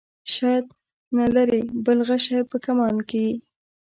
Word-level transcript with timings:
شاید 0.33 0.65
نه 1.17 1.25
لرې 1.35 1.61
بل 1.85 1.99
غشی 2.07 2.39
په 2.51 2.57
کمان 2.65 2.95
کې. 3.09 3.25